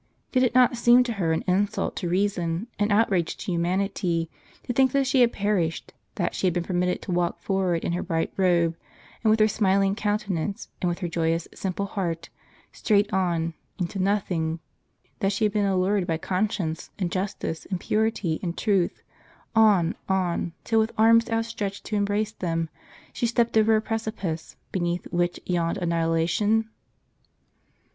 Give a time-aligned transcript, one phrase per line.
[0.31, 4.31] Did it not seem to her an insult to reason, an outrage to humanity,
[4.63, 7.91] to think that she had perished; that she had been permitted to walk forward in
[7.91, 8.75] her bright robe,
[9.23, 12.29] and with her smiling countenance, and with her joyous, simple heart,
[12.71, 14.59] straight on— into nothing;
[15.19, 19.03] that she had been allured by conscience, and justice, and purity, and truth,
[19.55, 22.69] on, on, till with arms outstretched to embrace them,
[23.13, 26.67] she stepped over a precipice, beneath which yawned annihilation?